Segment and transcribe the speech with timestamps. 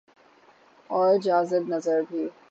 [0.89, 2.29] اورجاذب نظربھی۔